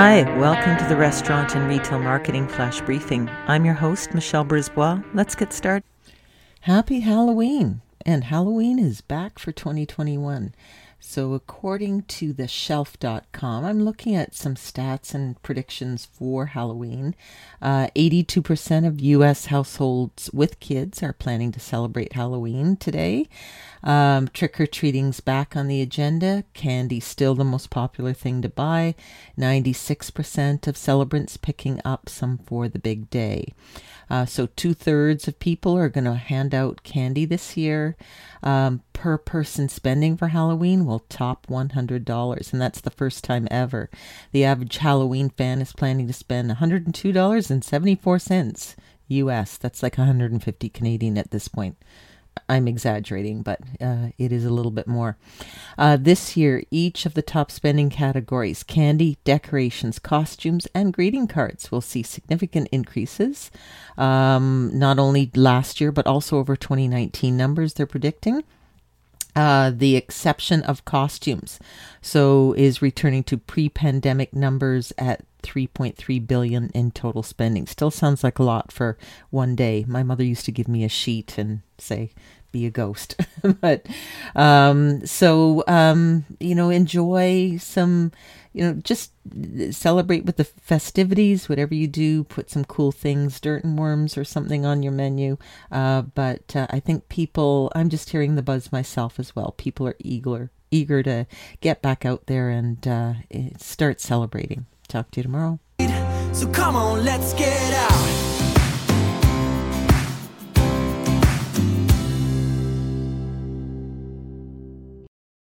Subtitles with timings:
[0.00, 3.28] Hi, welcome to the Restaurant and Retail Marketing Flash Briefing.
[3.48, 5.02] I'm your host, Michelle Brisbois.
[5.12, 5.82] Let's get started.
[6.60, 7.80] Happy Halloween!
[8.06, 10.54] And Halloween is back for 2021.
[11.00, 17.14] So, according to the shelf.com, I'm looking at some stats and predictions for Halloween.
[17.62, 19.46] Uh, 82% of U.S.
[19.46, 23.28] households with kids are planning to celebrate Halloween today.
[23.84, 26.42] Um, Trick or treating's back on the agenda.
[26.52, 28.96] Candy still the most popular thing to buy.
[29.38, 33.54] 96% of celebrants picking up some for the big day.
[34.10, 37.96] Uh, so two thirds of people are going to hand out candy this year.
[38.42, 43.88] Um, per person spending for Halloween will top $100, and that's the first time ever.
[44.32, 48.74] The average Halloween fan is planning to spend $102.74
[49.06, 49.56] US.
[49.56, 51.76] That's like 150 Canadian at this point.
[52.48, 55.16] I'm exaggerating, but uh, it is a little bit more.
[55.76, 61.70] Uh, this year, each of the top spending categories candy, decorations, costumes, and greeting cards
[61.70, 63.52] will see significant increases.
[63.96, 68.42] Um, not only last year, but also over 2019 numbers they're predicting.
[69.38, 71.60] Uh, the exception of costumes,
[72.02, 77.64] so is returning to pre-pandemic numbers at 3.3 billion in total spending.
[77.64, 78.98] Still sounds like a lot for
[79.30, 79.84] one day.
[79.86, 82.10] My mother used to give me a sheet and say,
[82.52, 83.20] be a ghost.
[83.60, 83.86] but
[84.34, 88.12] um, so um, you know, enjoy some,
[88.52, 89.12] you know, just
[89.70, 91.48] celebrate with the festivities.
[91.48, 95.36] Whatever you do, put some cool things, dirt and worms or something on your menu.
[95.70, 99.54] Uh, but uh, I think people, I'm just hearing the buzz myself as well.
[99.56, 101.26] People are eager eager to
[101.60, 103.14] get back out there and uh,
[103.56, 104.66] start celebrating.
[104.86, 105.58] Talk to you tomorrow.
[106.32, 108.17] So come on, let's get out.